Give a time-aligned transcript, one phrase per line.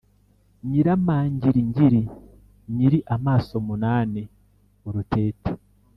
[0.67, 2.01] Nyiramangiringiri
[2.75, 5.51] nyiri amaso munani-Urutete.